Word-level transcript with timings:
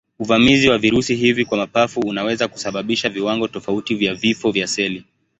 Uvamizi 0.19 0.69
wa 0.69 0.77
virusi 0.77 1.15
hivi 1.15 1.45
kwa 1.45 1.57
mapafu 1.57 1.99
unaweza 1.99 2.47
kusababisha 2.47 3.09
viwango 3.09 3.47
tofauti 3.47 3.95
vya 3.95 4.13
vifo 4.15 4.51
vya 4.51 4.67
seli. 4.67 5.03